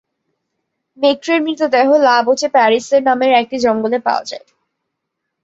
[0.97, 4.37] মেক্রের মৃতদেহ La Boche parish নামের একটি জঙ্গলে পাওয়া গেছে।